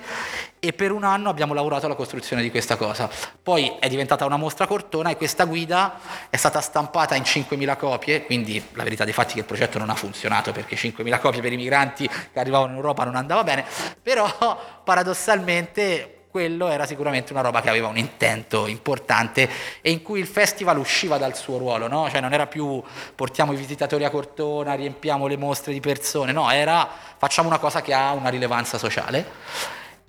e 0.60 0.72
per 0.72 0.92
un 0.92 1.02
anno 1.02 1.28
abbiamo 1.28 1.54
lavorato 1.54 1.86
alla 1.86 1.96
costruzione 1.96 2.40
di 2.40 2.52
questa 2.52 2.76
cosa. 2.76 3.10
Poi 3.42 3.74
è 3.80 3.88
diventata 3.88 4.24
una 4.24 4.36
mostra 4.36 4.68
cortona 4.68 5.10
e 5.10 5.16
questa 5.16 5.44
guida 5.44 5.98
è 6.30 6.36
stata 6.36 6.60
stampata 6.60 7.16
in 7.16 7.24
5.000 7.24 7.76
copie, 7.76 8.24
quindi 8.26 8.64
la 8.74 8.84
verità 8.84 9.02
dei 9.02 9.12
fatti 9.12 9.30
è 9.30 9.34
che 9.34 9.40
il 9.40 9.44
progetto 9.44 9.78
non 9.78 9.90
ha 9.90 9.96
funzionato 9.96 10.52
perché 10.52 10.76
5.000 10.76 11.18
copie 11.18 11.40
per 11.40 11.52
i 11.52 11.56
migranti 11.56 12.08
che 12.32 12.38
arrivavano 12.38 12.70
in 12.70 12.76
Europa 12.76 13.02
non 13.02 13.16
andava 13.16 13.42
bene, 13.42 13.64
però 14.00 14.82
paradossalmente 14.84 16.23
quello 16.34 16.68
era 16.68 16.84
sicuramente 16.84 17.32
una 17.32 17.42
roba 17.42 17.60
che 17.60 17.68
aveva 17.68 17.86
un 17.86 17.96
intento 17.96 18.66
importante 18.66 19.48
e 19.80 19.92
in 19.92 20.02
cui 20.02 20.18
il 20.18 20.26
festival 20.26 20.78
usciva 20.78 21.16
dal 21.16 21.36
suo 21.36 21.58
ruolo, 21.58 21.86
no? 21.86 22.10
cioè 22.10 22.20
non 22.20 22.32
era 22.32 22.48
più 22.48 22.82
portiamo 23.14 23.52
i 23.52 23.56
visitatori 23.56 24.04
a 24.04 24.10
Cortona, 24.10 24.74
riempiamo 24.74 25.28
le 25.28 25.36
mostre 25.36 25.72
di 25.72 25.78
persone, 25.78 26.32
no, 26.32 26.50
era 26.50 26.90
facciamo 27.18 27.46
una 27.46 27.60
cosa 27.60 27.82
che 27.82 27.94
ha 27.94 28.14
una 28.14 28.30
rilevanza 28.30 28.78
sociale. 28.78 29.24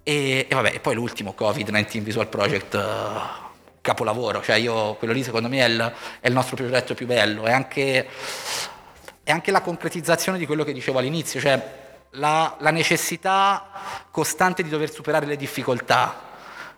E, 0.02 0.48
e 0.50 0.56
vabbè, 0.56 0.74
e 0.74 0.80
poi 0.80 0.96
l'ultimo 0.96 1.36
Covid-19 1.38 2.00
Visual 2.00 2.28
Project, 2.28 2.74
uh, 2.74 3.44
capolavoro, 3.82 4.42
cioè 4.42 4.56
io, 4.56 4.96
quello 4.96 5.14
lì 5.14 5.22
secondo 5.22 5.48
me 5.48 5.60
è 5.60 5.68
il, 5.68 5.94
è 6.22 6.28
il 6.28 6.34
nostro 6.34 6.56
progetto 6.56 6.96
più 6.96 7.06
bello, 7.06 7.44
è 7.44 7.52
anche, 7.52 8.08
è 9.22 9.30
anche 9.30 9.52
la 9.52 9.62
concretizzazione 9.62 10.40
di 10.40 10.48
quello 10.48 10.64
che 10.64 10.74
dicevo 10.74 10.98
all'inizio, 10.98 11.40
cioè 11.40 11.84
la, 12.16 12.56
la 12.60 12.72
necessità 12.72 13.70
costante 14.12 14.64
di 14.64 14.70
dover 14.70 14.92
superare 14.92 15.26
le 15.26 15.38
difficoltà. 15.38 16.24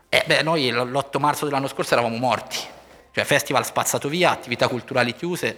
Eh, 0.09 0.23
beh, 0.25 0.41
noi 0.43 0.71
l'8 0.71 1.19
marzo 1.19 1.45
dell'anno 1.45 1.67
scorso 1.67 1.93
eravamo 1.93 2.17
morti, 2.17 2.57
cioè 3.11 3.23
festival 3.23 3.65
spazzato 3.65 4.07
via, 4.07 4.31
attività 4.31 4.67
culturali 4.67 5.13
chiuse, 5.13 5.57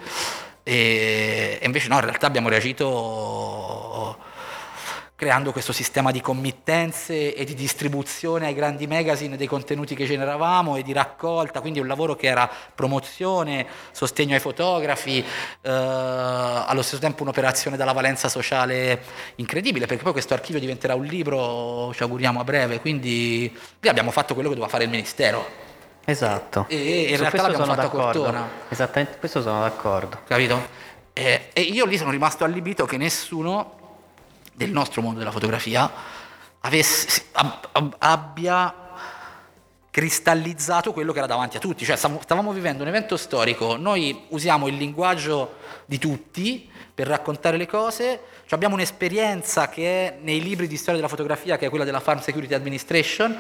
e, 0.63 1.59
e 1.61 1.65
invece 1.65 1.87
no, 1.87 1.95
in 1.95 2.01
realtà 2.01 2.27
abbiamo 2.27 2.49
reagito 2.49 4.17
creando 5.19 5.51
questo 5.51 5.73
sistema 5.73 6.11
di 6.11 6.21
committenze 6.21 7.35
e 7.35 7.43
di 7.43 7.53
distribuzione 7.53 8.45
ai 8.45 8.53
grandi 8.53 8.87
magazine 8.87 9.35
dei 9.35 9.47
contenuti 9.47 9.93
che 9.93 10.05
generavamo 10.05 10.77
e 10.77 10.81
di 10.81 10.93
raccolta, 10.93 11.59
quindi 11.59 11.81
un 11.81 11.87
lavoro 11.87 12.15
che 12.15 12.27
era 12.27 12.49
promozione, 12.73 13.67
sostegno 13.91 14.35
ai 14.35 14.39
fotografi, 14.39 15.19
eh, 15.19 15.69
allo 15.69 16.81
stesso 16.81 17.01
tempo 17.01 17.23
un'operazione 17.23 17.75
dalla 17.75 17.91
valenza 17.91 18.29
sociale 18.29 19.03
incredibile, 19.35 19.87
perché 19.87 20.03
poi 20.03 20.13
questo 20.13 20.33
archivio 20.33 20.61
diventerà 20.61 20.95
un 20.95 21.03
libro, 21.03 21.93
ci 21.93 22.01
auguriamo 22.01 22.39
a 22.39 22.45
breve, 22.45 22.79
quindi 22.79 23.53
lì 23.77 23.89
abbiamo 23.89 24.11
fatto 24.11 24.33
quello 24.33 24.47
che 24.47 24.55
doveva 24.55 24.71
fare 24.71 24.85
il 24.85 24.89
Ministero. 24.89 25.45
Esatto. 26.05 26.63
E 26.69 27.07
in 27.09 27.15
Su 27.15 27.23
realtà 27.23 27.41
l'abbiamo 27.41 27.65
fatto 27.65 27.81
d'accordo. 27.81 28.03
a 28.03 28.13
Cortona. 28.13 28.49
Esattamente, 28.69 29.17
questo 29.19 29.41
sono 29.41 29.59
d'accordo. 29.59 30.19
Capito? 30.25 30.87
E, 31.11 31.49
e 31.51 31.59
io 31.59 31.83
lì 31.83 31.97
sono 31.97 32.11
rimasto 32.11 32.45
allibito 32.45 32.85
che 32.85 32.95
nessuno 32.95 33.78
del 34.59 34.71
nostro 34.71 35.01
mondo 35.01 35.19
della 35.19 35.31
fotografia 35.31 35.89
avesse, 36.59 37.27
ab, 37.31 37.95
abbia 37.99 38.75
cristallizzato 39.89 40.91
quello 40.91 41.13
che 41.13 41.19
era 41.19 41.27
davanti 41.27 41.55
a 41.55 41.61
tutti, 41.61 41.85
cioè 41.85 41.95
stavamo 41.95 42.51
vivendo 42.51 42.83
un 42.83 42.89
evento 42.89 43.15
storico, 43.15 43.77
noi 43.77 44.25
usiamo 44.29 44.67
il 44.67 44.75
linguaggio 44.75 45.55
di 45.85 45.97
tutti 45.97 46.69
per 46.93 47.07
raccontare 47.07 47.55
le 47.55 47.67
cose, 47.67 48.19
cioè 48.41 48.55
abbiamo 48.55 48.75
un'esperienza 48.75 49.69
che 49.69 50.07
è 50.07 50.17
nei 50.19 50.41
libri 50.41 50.67
di 50.67 50.75
storia 50.75 50.95
della 50.95 51.07
fotografia, 51.07 51.57
che 51.57 51.67
è 51.67 51.69
quella 51.69 51.85
della 51.85 52.01
Farm 52.01 52.19
Security 52.19 52.53
Administration, 52.53 53.39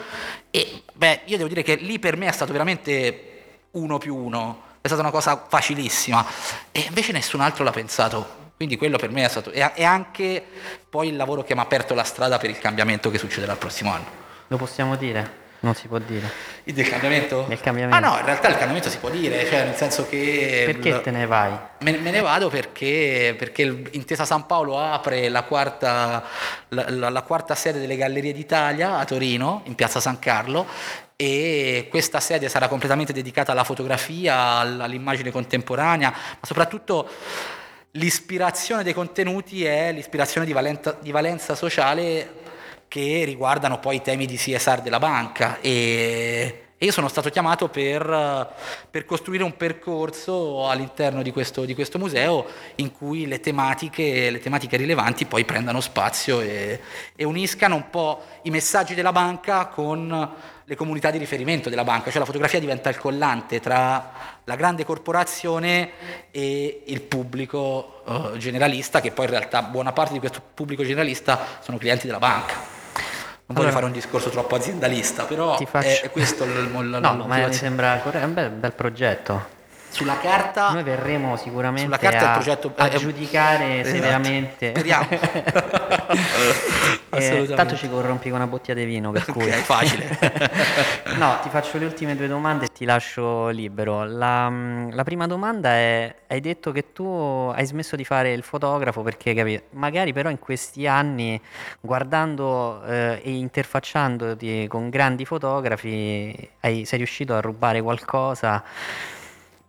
e 0.49 0.83
beh, 0.93 1.23
io 1.25 1.35
devo 1.35 1.49
dire 1.49 1.63
che 1.63 1.75
lì 1.75 1.99
per 1.99 2.15
me 2.15 2.27
è 2.27 2.31
stato 2.31 2.53
veramente 2.53 3.65
uno 3.71 3.97
più 3.97 4.15
uno, 4.15 4.61
è 4.79 4.87
stata 4.87 5.01
una 5.01 5.11
cosa 5.11 5.45
facilissima, 5.49 6.25
e 6.71 6.85
invece 6.87 7.11
nessun 7.11 7.41
altro 7.41 7.65
l'ha 7.65 7.71
pensato 7.71 8.47
quindi 8.59 8.75
quello 8.75 8.97
per 8.97 9.09
me 9.09 9.23
è 9.23 9.29
stato, 9.29 9.51
è 9.51 9.85
anche 9.85 10.43
poi 10.89 11.07
il 11.07 11.15
lavoro 11.15 11.45
che 11.45 11.53
mi 11.53 11.61
ha 11.61 11.63
aperto 11.63 11.93
la 11.93 12.03
strada 12.03 12.37
per 12.37 12.49
il 12.49 12.59
cambiamento 12.59 13.09
che 13.09 13.17
succederà 13.17 13.53
il 13.53 13.57
prossimo 13.57 13.93
anno. 13.93 14.03
Lo 14.47 14.57
possiamo 14.57 14.97
dire? 14.97 15.37
Non 15.61 15.75
si 15.75 15.87
può 15.87 15.97
dire. 15.97 16.29
Il 16.65 16.73
del 16.73 16.89
cambiamento? 16.89 17.45
Del 17.47 17.61
cambiamento. 17.61 17.95
Ah 17.95 18.05
no, 18.05 18.19
in 18.19 18.25
realtà 18.25 18.49
il 18.49 18.55
cambiamento 18.55 18.89
si 18.89 18.97
può 18.97 19.09
dire, 19.09 19.45
cioè 19.45 19.63
nel 19.63 19.75
senso 19.75 20.09
che... 20.09 20.63
Perché 20.65 20.99
te 20.99 21.09
ne 21.09 21.25
vai? 21.25 21.53
Me, 21.79 21.91
me 21.99 22.11
ne 22.11 22.19
vado 22.19 22.49
perché, 22.49 23.33
perché 23.37 23.61
Intesa 23.91 24.25
San 24.25 24.45
Paolo 24.45 24.77
apre 24.77 25.29
la 25.29 25.43
quarta, 25.43 26.21
la, 26.67 26.85
la, 26.89 27.09
la 27.09 27.21
quarta 27.21 27.55
sede 27.55 27.79
delle 27.79 27.95
Gallerie 27.95 28.33
d'Italia 28.33 28.97
a 28.97 29.05
Torino, 29.05 29.61
in 29.67 29.75
piazza 29.75 30.01
San 30.01 30.19
Carlo, 30.19 30.67
e 31.15 31.87
questa 31.89 32.19
sede 32.19 32.49
sarà 32.49 32.67
completamente 32.67 33.13
dedicata 33.13 33.53
alla 33.53 33.63
fotografia, 33.63 34.57
all'immagine 34.57 35.31
contemporanea, 35.31 36.09
ma 36.09 36.45
soprattutto 36.45 37.09
l'ispirazione 37.91 38.83
dei 38.83 38.93
contenuti 38.93 39.63
è 39.65 39.91
l'ispirazione 39.91 40.45
di, 40.45 40.53
valenta, 40.53 40.97
di 40.99 41.11
valenza 41.11 41.55
sociale 41.55 42.37
che 42.87 43.23
riguardano 43.23 43.79
poi 43.79 43.97
i 43.97 44.01
temi 44.01 44.25
di 44.25 44.35
CSR 44.35 44.81
della 44.81 44.99
banca 44.99 45.59
e, 45.59 46.68
e 46.81 46.85
io 46.85 46.93
sono 46.93 47.09
stato 47.09 47.29
chiamato 47.29 47.67
per, 47.67 48.53
per, 48.89 49.03
costruire 49.03 49.43
un 49.43 49.57
percorso 49.57 50.69
all'interno 50.69 51.21
di 51.21 51.33
questo, 51.33 51.65
di 51.65 51.75
questo, 51.75 51.99
museo 51.99 52.45
in 52.75 52.93
cui 52.93 53.27
le 53.27 53.41
tematiche, 53.41 54.29
le 54.29 54.39
tematiche 54.39 54.77
rilevanti 54.77 55.25
poi 55.25 55.43
prendano 55.43 55.81
spazio 55.81 56.39
e, 56.39 56.79
e 57.17 57.25
uniscano 57.25 57.75
un 57.75 57.89
po' 57.89 58.23
i 58.43 58.49
messaggi 58.49 58.95
della 58.95 59.11
banca 59.11 59.67
con 59.67 60.33
le 60.63 60.75
comunità 60.75 61.11
di 61.11 61.17
riferimento 61.17 61.67
della 61.67 61.83
banca, 61.83 62.11
cioè 62.11 62.19
la 62.19 62.25
fotografia 62.25 62.61
diventa 62.61 62.87
il 62.87 62.97
collante 62.97 63.59
tra 63.59 64.37
la 64.45 64.55
grande 64.55 64.85
corporazione 64.85 65.91
e 66.31 66.83
il 66.85 67.01
pubblico 67.01 68.03
uh, 68.05 68.37
generalista, 68.37 69.01
che 69.01 69.11
poi 69.11 69.25
in 69.25 69.31
realtà 69.31 69.63
buona 69.63 69.91
parte 69.91 70.13
di 70.13 70.19
questo 70.19 70.41
pubblico 70.53 70.83
generalista 70.83 71.59
sono 71.59 71.77
clienti 71.77 72.05
della 72.05 72.19
banca. 72.19 72.78
Non 73.49 73.57
allora, 73.57 73.71
voglio 73.71 73.71
fare 73.71 73.85
un 73.85 73.91
discorso 73.91 74.29
troppo 74.29 74.55
aziendalista, 74.55 75.23
però 75.23 75.57
faccio... 75.57 75.87
è, 75.87 76.01
è, 76.01 76.11
questo 76.11 76.43
il, 76.43 76.51
il, 76.51 76.65
il 76.65 76.99
No, 77.01 77.25
ma 77.25 77.47
mi 77.47 77.53
sembra 77.53 77.99
un 78.03 78.33
bel, 78.33 78.51
bel 78.51 78.73
progetto. 78.73 79.57
Sulla 79.89 80.17
carta 80.17 80.71
noi 80.71 80.83
verremo 80.83 81.35
sicuramente 81.35 82.07
a, 82.07 82.31
progetto, 82.31 82.71
a 82.75 82.87
eh, 82.87 82.97
giudicare 82.97 83.79
esatto. 83.79 83.95
severamente. 83.95 84.69
Speriamo. 84.69 85.07
eh, 87.09 87.51
tanto 87.55 87.75
ci 87.75 87.89
corrompi 87.89 88.29
con 88.29 88.39
una 88.39 88.47
bottiglia 88.47 88.75
di 88.75 88.85
vino, 88.85 89.11
per 89.11 89.25
cui 89.25 89.43
okay, 89.43 89.61
facile. 89.61 90.17
no, 91.17 91.39
ti 91.41 91.49
faccio 91.49 91.77
le 91.79 91.85
ultime 91.85 92.15
due 92.15 92.27
domande 92.27 92.65
e 92.65 92.67
ti 92.69 92.85
lascio 92.85 93.49
libero. 93.49 94.05
La, 94.05 94.51
la, 94.91 95.03
prima 95.03 95.27
domanda 95.27 95.71
è: 95.71 96.15
hai 96.27 96.39
detto 96.39 96.71
che 96.71 96.93
tu 96.93 97.51
hai 97.53 97.65
smesso 97.65 97.95
di 97.95 98.05
fare 98.05 98.31
il 98.31 98.43
fotografo 98.43 99.01
perché 99.01 99.33
capi, 99.33 99.61
magari 99.71 100.13
però 100.13 100.29
in 100.29 100.39
questi 100.39 100.87
anni 100.87 101.39
guardando 101.79 102.83
eh, 102.85 103.21
e 103.23 103.31
interfacciandoti 103.31 104.67
con 104.67 104.89
grandi 104.89 105.25
fotografi 105.25 106.49
hai, 106.61 106.85
sei 106.85 106.97
riuscito 106.97 107.35
a 107.35 107.41
rubare 107.41 107.81
qualcosa 107.81 108.63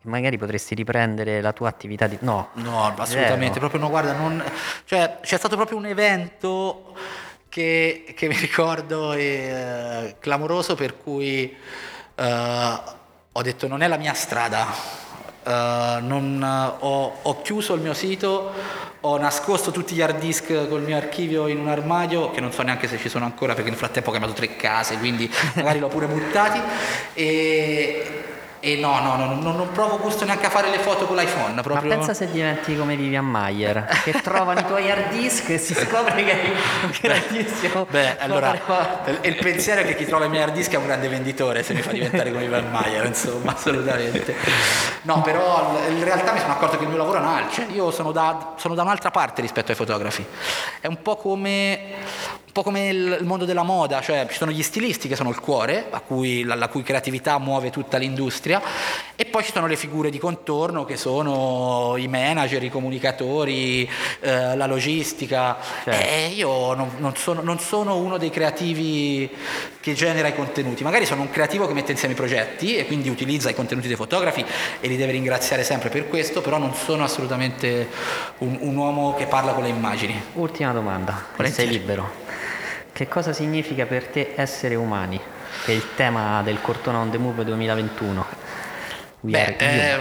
magari 0.03 0.39
potresti 0.39 0.75
riprendere 0.75 1.41
la 1.41 1.53
tua 1.53 1.69
attività 1.69 2.07
di... 2.07 2.19
No, 2.21 2.49
no 2.55 2.95
assolutamente, 2.97 3.55
zero. 3.55 3.69
proprio 3.69 3.81
no, 3.81 3.89
guarda, 3.89 4.13
non... 4.13 4.43
cioè, 4.85 5.19
c'è 5.21 5.37
stato 5.37 5.57
proprio 5.57 5.77
un 5.77 5.87
evento 5.87 6.95
che, 7.49 8.15
che 8.17 8.29
mi 8.29 8.37
ricordo 8.37 9.13
eh, 9.13 10.17
clamoroso 10.19 10.75
per 10.75 10.97
cui 10.97 11.55
eh, 12.15 12.81
ho 13.33 13.43
detto 13.43 13.69
non 13.69 13.83
è 13.83 13.89
la 13.89 13.99
mia 13.99 14.15
strada, 14.15 15.09
Uh, 15.43 16.05
non, 16.05 16.39
uh, 16.39 16.85
ho, 16.85 17.17
ho, 17.23 17.41
chiuso 17.41 17.73
il 17.73 17.81
mio 17.81 17.95
sito, 17.95 18.53
ho 19.01 19.17
nascosto 19.17 19.71
tutti 19.71 19.95
gli 19.95 20.03
hard 20.03 20.19
disk 20.19 20.69
col 20.69 20.83
mio 20.83 20.99
archivio 20.99 21.47
in 21.47 21.59
un 21.59 21.69
armadio, 21.69 22.31
che 22.31 22.41
non 22.41 22.53
so 22.53 22.61
neanche 22.61 22.87
se 22.87 22.99
ci 22.99 23.09
sono 23.09 23.25
ancora 23.25 23.55
perché 23.55 23.71
nel 23.71 23.79
frattempo 23.79 24.11
ho 24.11 24.13
chiamato 24.13 24.35
tre 24.35 24.57
case, 24.57 24.99
quindi 24.99 25.33
magari 25.57 25.79
l'ho 25.79 25.89
pure 25.89 26.09
buttati. 26.09 26.61
E, 27.15 28.10
E 28.71 28.77
no, 28.77 29.01
no, 29.01 29.17
no, 29.17 29.35
non, 29.35 29.57
non 29.57 29.73
provo 29.73 29.99
gusto 29.99 30.25
neanche 30.25 30.47
a 30.47 30.51
fare 30.51 30.71
le 30.71 30.79
foto 30.79 31.05
con 31.05 31.17
l'iPhone. 31.17 31.61
Proprio... 31.61 31.91
Ma 31.91 31.97
pensa 31.97 32.15
se 32.15 32.31
diventi 32.31 32.77
come 32.77 32.95
Vivian 32.95 33.25
Mayer, 33.25 33.85
che 34.05 34.13
trovano 34.23 34.61
i 34.61 34.65
tuoi 34.65 34.89
hard 34.89 35.11
disk 35.11 35.49
e 35.49 35.59
si 35.59 35.75
scopre 35.75 36.23
che 36.23 36.31
hai 36.31 36.51
un 36.83 36.93
grandissimo. 37.01 37.85
Beh, 37.91 38.19
allora 38.19 38.57
il 39.23 39.35
pensiero 39.35 39.81
è 39.81 39.85
che 39.85 39.97
chi 39.97 40.07
trova 40.07 40.27
i 40.27 40.29
miei 40.29 40.45
hard 40.45 40.53
disk 40.53 40.71
è 40.71 40.77
un 40.77 40.87
grande 40.87 41.09
venditore 41.09 41.65
se 41.65 41.75
mi 41.75 41.83
fa 41.83 41.91
diventare 41.91 42.31
come 42.31 42.45
Vivian 42.45 42.71
Mayer, 42.71 43.07
insomma, 43.07 43.55
assolutamente. 43.55 44.37
No, 45.03 45.21
però 45.23 45.77
in 45.89 46.05
realtà 46.05 46.33
mi 46.33 46.39
sono 46.39 46.53
accorto 46.53 46.77
che 46.77 46.85
il 46.85 46.91
mio 46.91 46.99
lavoro 46.99 47.19
è 47.19 47.23
un 47.23 47.27
altro. 47.27 47.65
Cioè, 47.65 47.75
io 47.75 47.91
sono 47.91 48.13
da, 48.13 48.55
sono 48.57 48.77
da 48.77 48.83
un'altra 48.83 49.11
parte 49.11 49.41
rispetto 49.41 49.73
ai 49.73 49.77
fotografi. 49.77 50.25
È 50.81 50.87
un 50.87 51.03
po' 51.03 51.17
come 51.17 51.79
un 52.51 52.53
po' 52.53 52.63
come 52.65 52.89
il, 52.89 53.19
mondo 53.23 53.45
della 53.45 53.63
moda, 53.63 54.01
cioè 54.01 54.27
ci 54.29 54.37
sono 54.37 54.51
gli 54.51 54.63
stilisti 54.65 55.07
che 55.07 55.15
sono 55.15 55.29
il 55.29 55.39
cuore, 55.39 55.89
cui, 56.05 56.43
la, 56.43 56.57
la, 56.57 56.67
cui 56.67 56.83
creatività 56.83 57.39
muove 57.39 57.71
tutta 57.71 57.97
l'industria, 57.97 58.61
e 59.15 59.25
poi 59.25 59.45
ci 59.45 59.53
sono 59.53 59.69
le 59.69 59.77
figure 59.77 60.11
di 60.11 60.19
contorno 60.19 60.85
che 60.85 60.97
sono 60.97 61.95
i 61.97 62.09
manager, 62.09 62.61
i 62.65 62.69
comunicatori, 62.69 63.89
eh, 64.19 64.57
la 64.57 64.67
logistica. 64.67 65.59
Certo. 65.85 66.05
E 66.05 66.33
io 66.35 66.75
non, 66.75 66.91
non, 66.99 67.15
sono, 67.15 67.41
non, 67.41 67.61
sono, 67.61 67.97
uno 67.99 68.19
dei 68.19 68.31
creativi 68.31 69.31
che 69.81 69.95
genera 69.95 70.27
i 70.27 70.35
contenuti, 70.35 70.83
magari 70.83 71.07
sono 71.07 71.23
un 71.23 71.31
creativo 71.31 71.69
che 71.69 71.73
mette 71.73 71.93
insieme 71.93 72.15
i 72.15 72.17
progetti 72.17 72.75
e 72.75 72.85
quindi 72.85 73.09
utilizza 73.09 73.49
i 73.49 73.55
contenuti 73.55 73.87
dei 73.87 73.97
fotografi 73.97 74.45
e 74.81 74.89
li 74.89 74.97
deve 74.97 75.13
ringraziare 75.13 75.63
sempre 75.63 75.89
per 75.89 76.09
questo, 76.09 76.41
però 76.41 76.59
non 76.59 76.75
sono 76.75 77.05
assolutamente 77.05 77.89
un, 78.39 78.59
un 78.61 78.75
uomo 78.75 79.15
che 79.15 79.27
parla 79.27 79.53
con 79.53 79.63
le 79.63 79.69
immagini. 79.69 80.21
Ultima 80.33 80.73
domanda, 80.73 81.27
sei 81.45 81.69
libero. 81.69 82.40
Che 83.01 83.09
cosa 83.09 83.33
significa 83.33 83.87
per 83.87 84.09
te 84.09 84.35
essere 84.37 84.75
umani? 84.75 85.19
Che 85.65 85.73
è 85.73 85.75
il 85.75 85.95
tema 85.95 86.43
del 86.43 86.61
Cortona 86.61 86.99
on 86.99 87.11
the 87.11 87.17
Move 87.17 87.45
2021. 87.47 88.27
Beh, 89.21 89.57
è 89.57 89.99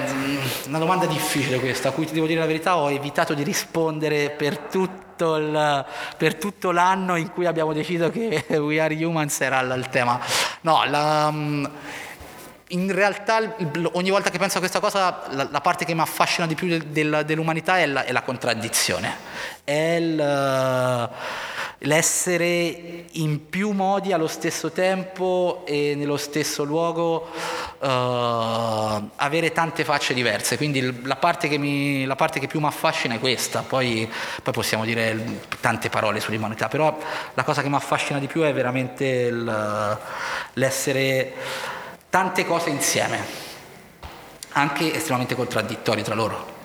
una 0.67 0.79
domanda 0.79 1.05
difficile 1.05 1.61
questa, 1.61 1.87
a 1.87 1.91
cui 1.93 2.05
ti 2.05 2.11
devo 2.11 2.27
dire 2.27 2.41
la 2.41 2.45
verità, 2.45 2.75
ho 2.75 2.91
evitato 2.91 3.33
di 3.33 3.43
rispondere 3.43 4.31
per 4.31 4.57
tutto, 4.57 5.37
il, 5.37 5.85
per 6.17 6.35
tutto 6.35 6.71
l'anno 6.71 7.15
in 7.15 7.31
cui 7.31 7.45
abbiamo 7.45 7.71
deciso 7.71 8.09
che 8.09 8.43
We 8.59 8.81
Are 8.81 8.93
Humans 8.93 9.39
era 9.39 9.61
il 9.61 9.87
tema. 9.89 10.19
No, 10.63 10.83
la, 10.85 11.33
in 12.67 12.93
realtà 12.93 13.55
ogni 13.93 14.09
volta 14.09 14.29
che 14.29 14.37
penso 14.37 14.57
a 14.57 14.59
questa 14.59 14.81
cosa 14.81 15.23
la, 15.29 15.47
la 15.49 15.61
parte 15.61 15.85
che 15.85 15.93
mi 15.93 16.01
affascina 16.01 16.45
di 16.45 16.55
più 16.55 16.67
del, 16.67 16.85
del, 16.87 17.23
dell'umanità 17.25 17.79
è 17.79 17.85
la, 17.85 18.03
è 18.03 18.11
la, 18.11 18.23
contraddizione, 18.23 19.15
è 19.63 19.71
il 19.71 21.09
l'essere 21.79 23.05
in 23.11 23.47
più 23.49 23.71
modi 23.71 24.11
allo 24.11 24.27
stesso 24.27 24.71
tempo 24.71 25.63
e 25.65 25.93
nello 25.95 26.17
stesso 26.17 26.63
luogo 26.63 27.29
uh, 27.79 27.87
avere 29.15 29.51
tante 29.53 29.83
facce 29.83 30.13
diverse. 30.13 30.57
Quindi 30.57 31.05
la 31.05 31.15
parte 31.15 31.47
che, 31.47 31.57
mi, 31.57 32.05
la 32.05 32.15
parte 32.15 32.39
che 32.39 32.47
più 32.47 32.59
mi 32.59 32.65
affascina 32.65 33.15
è 33.15 33.19
questa. 33.19 33.61
Poi, 33.61 34.09
poi, 34.43 34.53
possiamo 34.53 34.83
dire 34.83 35.41
tante 35.61 35.89
parole 35.89 36.19
sull'umanità 36.19 36.67
però 36.67 36.97
la 37.33 37.43
cosa 37.43 37.61
che 37.61 37.69
mi 37.69 37.75
affascina 37.75 38.19
di 38.19 38.27
più 38.27 38.41
è 38.41 38.53
veramente 38.53 39.05
il, 39.05 39.97
l'essere 40.53 41.33
tante 42.09 42.45
cose 42.45 42.69
insieme 42.69 43.47
anche 44.51 44.93
estremamente 44.93 45.35
contraddittorie 45.35 46.03
tra 46.03 46.15
loro 46.15 46.57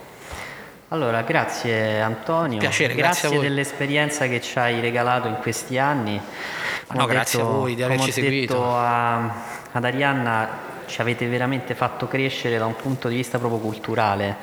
allora, 0.95 1.23
grazie 1.23 2.01
Antonio. 2.01 2.59
Piacere, 2.59 2.95
grazie, 2.95 3.29
grazie 3.29 3.49
dell'esperienza 3.49 4.27
che 4.27 4.41
ci 4.41 4.59
hai 4.59 4.81
regalato 4.81 5.27
in 5.29 5.37
questi 5.43 5.77
anni. 5.77 6.21
Come 6.87 7.01
no, 7.01 7.07
grazie 7.07 7.41
detto, 7.41 7.51
a 7.51 7.53
voi 7.55 7.75
di 7.75 7.83
averci 7.83 8.13
seguito. 8.13 8.55
Detto 8.55 8.77
a, 8.77 9.17
ad 9.73 9.85
Arianna 9.85 10.73
ci 10.87 11.01
avete 11.01 11.27
veramente 11.27 11.75
fatto 11.75 12.07
crescere 12.07 12.59
da 12.59 12.67
un 12.67 12.77
punto 12.77 13.09
di 13.09 13.17
vista 13.17 13.39
proprio 13.39 13.59
culturale 13.59 14.37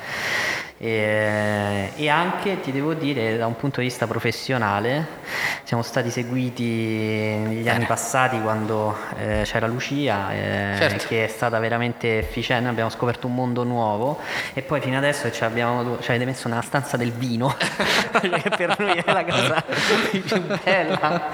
e, 0.83 1.91
e, 1.95 2.09
anche 2.09 2.59
ti 2.59 2.71
devo 2.71 2.95
dire 2.95 3.37
da 3.37 3.45
un 3.45 3.55
punto 3.55 3.81
di 3.81 3.85
vista 3.85 4.07
professionale 4.07 5.19
siamo 5.61 5.83
stati 5.83 6.09
seguiti 6.09 6.63
negli 6.63 7.69
anni 7.69 7.85
passati 7.85 8.41
quando 8.41 8.97
eh, 9.19 9.43
c'era 9.45 9.67
Lucia 9.67 10.33
eh, 10.33 10.75
certo. 10.79 11.05
che 11.07 11.25
è 11.25 11.27
stata 11.27 11.59
veramente 11.59 12.17
efficiente 12.17 12.67
abbiamo 12.67 12.89
scoperto 12.89 13.27
un 13.27 13.35
mondo 13.35 13.63
nuovo 13.63 14.17
e 14.53 14.63
poi 14.63 14.81
fino 14.81 14.97
adesso 14.97 15.31
ci, 15.31 15.43
abbiamo, 15.43 15.99
ci 15.99 16.09
avete 16.09 16.25
messo 16.25 16.47
nella 16.47 16.63
stanza 16.63 16.97
del 16.97 17.11
vino 17.11 17.53
che 18.19 18.49
per 18.57 18.79
noi 18.79 18.97
è 18.97 19.03
la 19.05 19.23
cosa 19.23 19.63
più 20.09 20.23
bella 20.63 21.29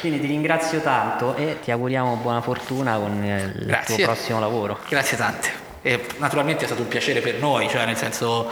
quindi 0.00 0.18
ti 0.18 0.26
ringrazio 0.26 0.80
tanto 0.80 1.36
e 1.36 1.58
ti 1.60 1.70
auguriamo 1.70 2.14
buona 2.14 2.40
fortuna 2.40 2.96
con 2.96 3.22
il 3.22 3.66
Grazie. 3.66 3.96
tuo 3.96 4.04
prossimo 4.06 4.40
lavoro 4.40 4.78
Grazie 4.88 5.18
tante 5.18 5.69
e 5.82 6.04
naturalmente 6.18 6.64
è 6.64 6.66
stato 6.66 6.82
un 6.82 6.88
piacere 6.88 7.20
per 7.20 7.36
noi, 7.36 7.68
cioè 7.68 7.86
nel 7.86 7.96
senso 7.96 8.50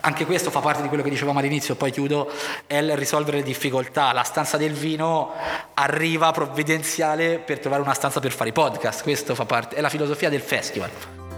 anche 0.00 0.24
questo 0.24 0.50
fa 0.50 0.60
parte 0.60 0.82
di 0.82 0.88
quello 0.88 1.02
che 1.02 1.10
dicevamo 1.10 1.38
all'inizio, 1.38 1.74
poi 1.74 1.90
chiudo, 1.90 2.30
è 2.66 2.76
il 2.76 2.96
risolvere 2.96 3.38
le 3.38 3.42
difficoltà. 3.42 4.12
La 4.12 4.22
stanza 4.22 4.56
del 4.56 4.72
vino 4.72 5.32
arriva 5.74 6.30
provvidenziale 6.30 7.38
per 7.38 7.58
trovare 7.58 7.82
una 7.82 7.94
stanza 7.94 8.20
per 8.20 8.32
fare 8.32 8.50
i 8.50 8.52
podcast, 8.52 9.02
questo 9.02 9.34
fa 9.34 9.44
parte, 9.44 9.76
è 9.76 9.80
la 9.80 9.90
filosofia 9.90 10.28
del 10.28 10.40
festival. 10.40 11.29